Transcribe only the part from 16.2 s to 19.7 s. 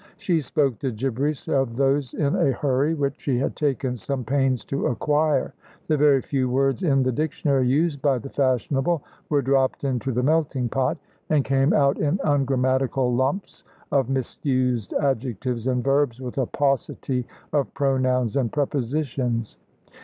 a paucity of pronouns and prepositions.